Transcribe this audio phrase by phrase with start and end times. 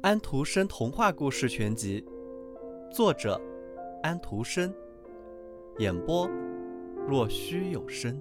[0.00, 2.02] 安徒生童话故事全集，
[2.90, 3.38] 作者
[4.02, 4.72] 安徒生，
[5.78, 6.26] 演播
[7.06, 8.18] 若虚有声。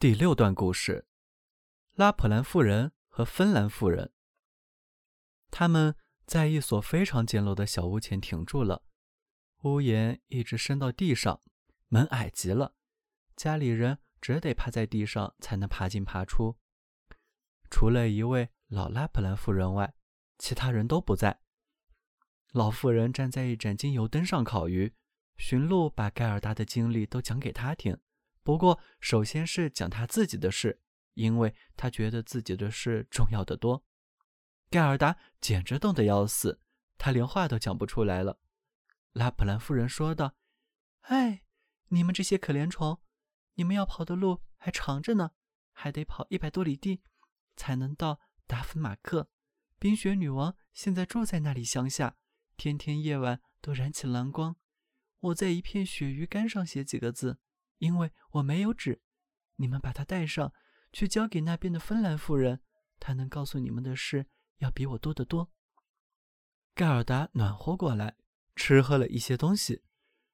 [0.00, 1.04] 第六段故事：
[1.94, 4.10] 拉普兰妇人和芬兰妇人。
[5.50, 5.94] 他们
[6.26, 8.84] 在一所非常简陋的小屋前停住了。
[9.62, 11.42] 屋檐一直伸到地上，
[11.88, 12.74] 门矮极了，
[13.34, 16.56] 家里人只得趴在地上才能爬进爬出。
[17.70, 19.94] 除了一位老拉普兰夫人外，
[20.38, 21.40] 其他人都不在。
[22.52, 24.94] 老妇人站在一盏精油灯上烤鱼。
[25.36, 27.96] 驯鹿把盖尔达的经历都讲给他听，
[28.42, 30.80] 不过首先是讲他自己的事，
[31.14, 33.84] 因为他觉得自己的事重要的多。
[34.70, 36.60] 盖尔达简直冻得要死，
[36.98, 38.38] 他连话都讲不出来了。
[39.12, 40.34] 拉普兰夫人说道
[41.08, 41.42] ：“哎，
[41.88, 43.00] 你们这些可怜虫，
[43.54, 45.30] 你们要跑的路还长着呢，
[45.72, 47.02] 还得跑一百多里地，
[47.56, 49.30] 才能到达芬马克。
[49.78, 52.16] 冰雪女王现在住在那里乡下，
[52.56, 54.56] 天天夜晚都燃起蓝光。
[55.20, 57.38] 我在一片鳕鱼干上写几个字，
[57.78, 59.00] 因为我没有纸。
[59.56, 60.52] 你们把它带上
[60.92, 62.60] 去，交给那边的芬兰夫人，
[63.00, 64.26] 她能告诉你们的是
[64.58, 65.50] 要比我多得多。”
[66.74, 68.16] 盖尔达暖和过来。
[68.60, 69.84] 吃喝了一些东西，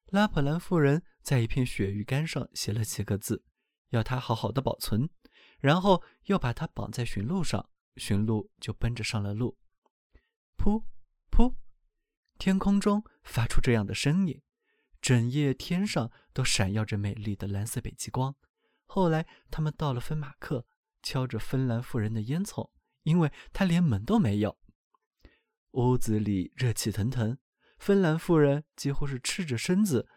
[0.07, 3.45] 拉普兰夫人在一片鳕鱼干上写了几个字，
[3.91, 5.11] 要他好好的保存，
[5.61, 9.59] 然后又把他绑在驯鹿上，驯鹿就奔着上了路。
[10.57, 10.85] 噗
[11.31, 11.55] 噗，
[12.39, 14.41] 天空中发出这样的声音，
[15.03, 18.35] 整夜天上都闪耀着美丽的蓝色北极光。
[18.87, 20.67] 后来他们到了芬马克，
[21.03, 22.71] 敲着芬兰夫人的烟囱，
[23.05, 24.59] 因为他连门都没有。
[25.71, 27.39] 屋子里热气腾腾。
[27.79, 30.09] 芬兰妇人几乎是赤着身子，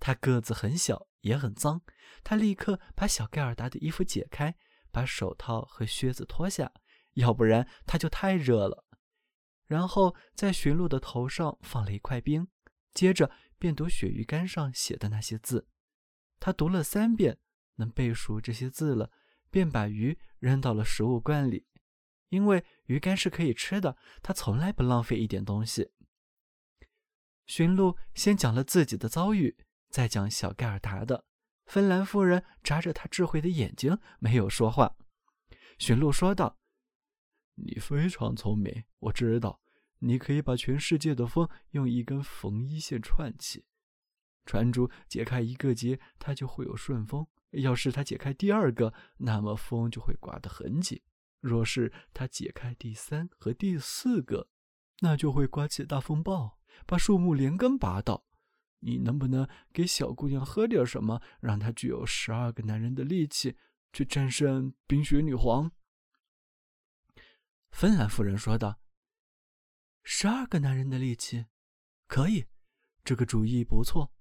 [0.00, 1.82] 她个子很小，也很脏。
[2.24, 4.56] 她立刻把小盖尔达的衣服解开，
[4.90, 6.72] 把手套和靴子脱下，
[7.14, 8.84] 要不然她就太热了。
[9.66, 12.48] 然后在驯鹿的头上放了一块冰，
[12.92, 15.68] 接着便读鳕鱼干上写的那些字。
[16.40, 17.38] 他读了三遍，
[17.76, 19.12] 能背熟这些字了，
[19.50, 21.66] 便把鱼扔到了食物罐里，
[22.32, 25.90] 因为鱼干是可以吃的，他从来不浪费一点东西。
[27.44, 29.54] 驯鹿先讲了自己的遭遇，
[29.90, 31.26] 再讲小盖尔达的。
[31.66, 34.96] 芬兰夫人眨着她智慧的眼睛，没有说话。
[35.78, 36.58] 驯鹿说道
[37.56, 39.60] ：“你非常聪明，我知道，
[39.98, 43.66] 你可以把全世界的风用一根缝衣线串起。
[44.46, 50.98] 船主解开一个结，它就会有顺风；要是他解开第二个，那么风就会刮得很紧；
[51.42, 54.48] 若是他解开第三和第四个，
[55.00, 58.24] 那就会刮起大风暴。”把树木连根拔倒，
[58.78, 63.58] 你能不能给小姑娘喝点什么，让她具有十二个男人的力气
[63.92, 65.70] 去战胜冰雪女皇？
[67.70, 68.80] 芬兰夫人说道
[70.02, 71.44] ：“十二个男人的力气，
[72.06, 72.46] 可以，
[73.04, 74.14] 这个主意不错。”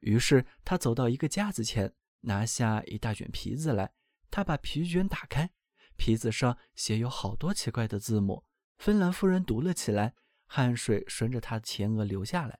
[0.00, 3.92] 于是他走到一个架子前，拿下一大卷皮子来。
[4.30, 5.52] 他把皮卷打开，
[6.02, 8.44] 皮子上写有好多奇怪的字母。
[8.76, 10.16] 芬兰夫人读了起来。
[10.46, 12.58] 汗水顺着他的前额流下来。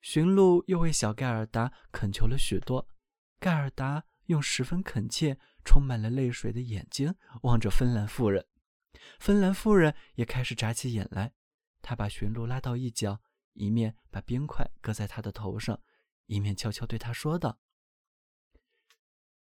[0.00, 2.88] 驯鹿又为小盖尔达恳求了许多，
[3.38, 8.46] 盖尔达用十分恳切、充满了泪水的眼睛望着芬兰夫人。
[9.20, 11.34] 芬兰夫人也开始眨起眼来。
[11.82, 13.20] 她把驯鹿拉到一角，
[13.52, 15.78] 一面把冰块搁在他的头上，
[16.24, 17.60] 一面悄悄对他说道：“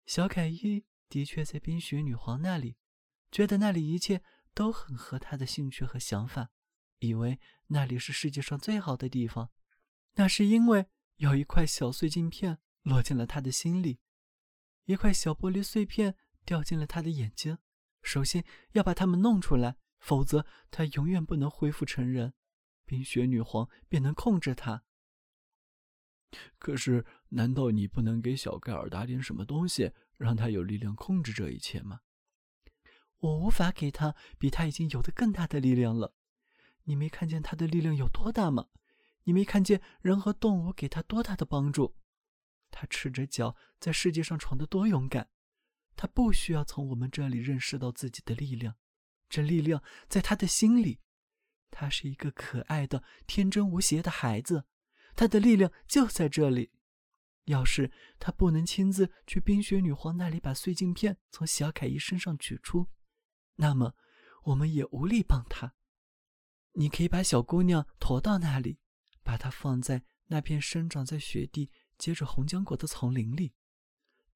[0.07, 2.77] 小凯伊的确在冰雪女皇那里，
[3.31, 4.23] 觉得那里一切
[4.53, 6.51] 都很合他的兴趣和想法。”
[6.99, 9.51] 以为那里是世界上最好的地方，
[10.13, 13.99] 那是因为有一块小碎镜片落进了他的心里，
[14.85, 17.59] 一块小玻璃碎片掉进了他的眼睛。
[18.01, 22.33] 首先要把它们弄出来，否则他永远不能恢复成人，
[22.85, 24.83] 冰雪女皇便能控制他。
[26.57, 32.01] 可是，难道你不能给小盖尔打点什么东西，让他有力量控制这一切吗？
[33.19, 36.13] 我无法给他比他已经有的更大的力量了。
[36.83, 38.67] 你没看见他的力量有多大吗？
[39.23, 41.95] 你没看见人和动物给他多大的帮助？
[42.69, 45.29] 他赤着脚在世界上闯得多勇敢！
[45.95, 48.75] 他不需要从我们这里认识到自己的力量，
[49.29, 50.99] 这力量在他的心里。
[51.71, 54.65] 他是一个可爱的、天真无邪的孩子，
[55.15, 56.71] 他的力量就在这里。
[57.45, 62.87] 要是他不能亲自去冰雪女皇那里把碎镜片从小凯伊身上取出，
[63.55, 63.95] 那么
[64.43, 65.73] 我们也无力帮他。
[66.73, 68.79] 你可以把小姑娘驮到那里，
[69.23, 73.53] 把她放在那片生长在雪地、结着红浆果的丛林里，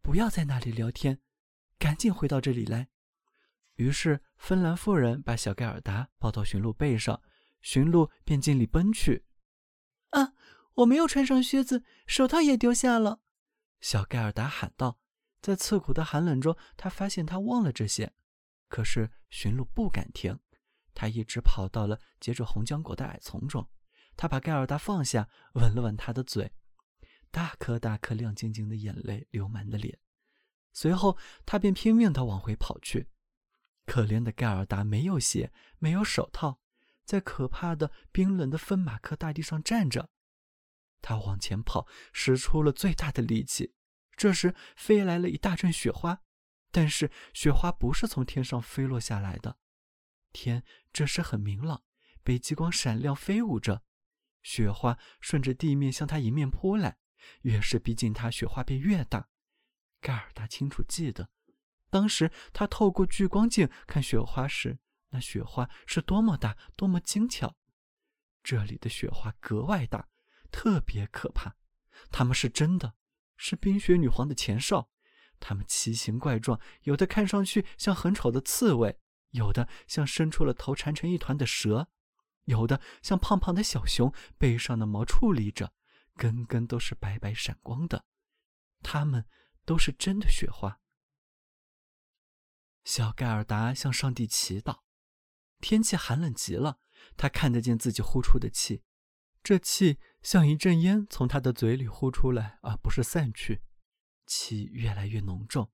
[0.01, 1.19] 不要在那里聊天，
[1.77, 2.89] 赶紧回到这里来。”
[3.75, 7.21] 于是，芬兰妇人把小盖尔达抱到驯鹿背上，
[7.61, 9.25] 驯鹿便尽力奔去。
[10.79, 13.19] 我没有穿上靴子，手套也丢下了。
[13.81, 14.99] 小盖尔达喊道。
[15.41, 18.11] 在刺骨的寒冷中，他发现他忘了这些。
[18.67, 20.37] 可是驯鹿不敢停，
[20.93, 23.69] 他一直跑到了结着红浆果的矮丛中。
[24.17, 26.51] 他把盖尔达放下，吻了吻他的嘴，
[27.31, 29.97] 大颗大颗亮晶晶的眼泪流满了脸。
[30.73, 33.07] 随后，他便拼命地往回跑去。
[33.85, 36.59] 可怜的盖尔达没有鞋，没有手套，
[37.05, 40.09] 在可怕的冰冷的芬马克大地上站着。
[41.01, 43.73] 他往前跑，使出了最大的力气。
[44.15, 46.21] 这时，飞来了一大阵雪花，
[46.71, 49.57] 但是雪花不是从天上飞落下来的。
[50.31, 51.83] 天这时很明朗，
[52.23, 53.83] 北极光闪亮飞舞着，
[54.43, 56.97] 雪花顺着地面向他迎面扑来。
[57.41, 59.29] 越是逼近他，雪花便越大。
[59.99, 61.29] 盖尔达清楚记得。
[61.89, 64.79] 当时他透过聚光镜看雪花时，
[65.09, 67.55] 那雪花是多么大，多么精巧。
[68.43, 70.07] 这里的雪花格外大，
[70.51, 71.55] 特别可怕。
[72.11, 72.95] 它们是真的，
[73.37, 74.89] 是冰雪女皇的前哨。
[75.39, 78.99] 它们奇形怪状，有的看上去像很丑的刺猬，
[79.31, 81.89] 有的像伸出了头缠成一团的蛇，
[82.43, 85.73] 有的像胖胖的小熊，背上的毛矗立着，
[86.15, 88.05] 根根都是白白闪光的。
[88.81, 89.25] 它们
[89.65, 90.79] 都是真的雪花。
[92.83, 94.79] 小盖尔达向上帝祈祷。
[95.61, 96.79] 天气寒冷极了，
[97.15, 98.83] 他看得见自己呼出的气，
[99.41, 103.61] 这气像一阵烟从他的嘴里呼出来，而不是散去。
[104.25, 105.71] 气越来越浓重，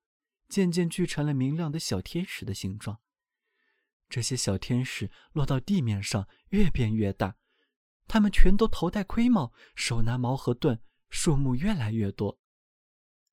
[0.47, 3.01] 渐渐聚成了明亮的小天使的形状。
[4.07, 7.35] 这些小天使落到地面上，越变越大。
[8.07, 10.79] 他们全都头戴盔帽，手拿矛和盾，
[11.09, 12.39] 数目越来越多。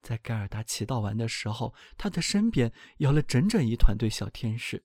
[0.00, 4.84] 在盖尔达祈祷完的时候，他的身边有了整整一团队小天使，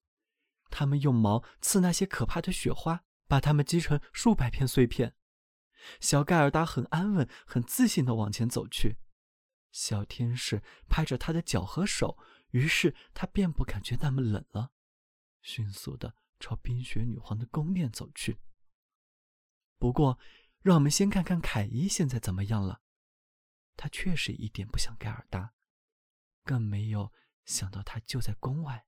[0.69, 5.15] 他们用矛刺那些可怕的雪花，把它们击成数百片碎片。
[5.99, 8.97] 小盖尔达很安稳、很自信地往前走去，
[9.71, 12.17] 小天使拍着他的脚和手，
[12.51, 14.71] 于是他便不感觉那么冷了，
[15.41, 18.39] 迅速地朝冰雪女皇的宫殿走去。
[19.77, 20.19] 不过，
[20.61, 22.81] 让我们先看看凯伊现在怎么样了。
[23.75, 25.53] 他确实一点不像盖尔达，
[26.43, 27.13] 更没有
[27.45, 28.87] 想到他就在宫外。